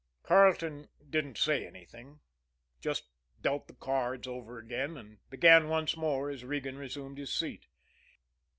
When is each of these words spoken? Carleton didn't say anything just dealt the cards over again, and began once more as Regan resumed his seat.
Carleton 0.23 0.87
didn't 1.07 1.37
say 1.37 1.63
anything 1.67 2.21
just 2.79 3.09
dealt 3.39 3.67
the 3.67 3.75
cards 3.75 4.27
over 4.27 4.57
again, 4.57 4.97
and 4.97 5.19
began 5.29 5.69
once 5.69 5.95
more 5.95 6.31
as 6.31 6.43
Regan 6.43 6.79
resumed 6.79 7.19
his 7.19 7.31
seat. 7.31 7.67